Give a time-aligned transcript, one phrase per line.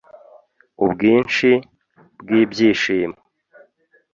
[0.83, 1.49] Ubwinshi
[2.19, 3.17] bwibyishimo